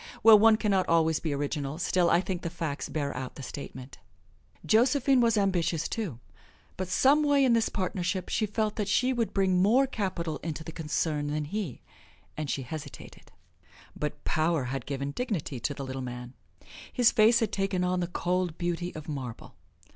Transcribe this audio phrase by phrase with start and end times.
[0.23, 3.43] Well, one can not always be original still I think the facts bear out the
[3.43, 3.99] statement.
[4.65, 6.17] Josephine was ambitious, too,
[6.75, 10.63] but some way in this partnership she felt that she would bring more capital into
[10.63, 11.81] the concern than he,
[12.35, 13.31] and she hesitated.
[13.95, 16.33] But power had given dignity to the Little Man;
[16.91, 19.53] his face had taken on the cold beauty of marble.